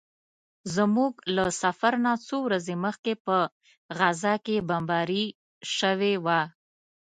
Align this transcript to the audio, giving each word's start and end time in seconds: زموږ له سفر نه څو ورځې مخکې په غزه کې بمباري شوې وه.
زموږ 0.75 1.13
له 1.35 1.45
سفر 1.61 1.93
نه 2.05 2.13
څو 2.27 2.37
ورځې 2.47 2.75
مخکې 2.85 3.13
په 3.25 3.37
غزه 3.99 4.33
کې 4.45 4.57
بمباري 4.69 5.25
شوې 5.77 6.13
وه. 6.25 6.41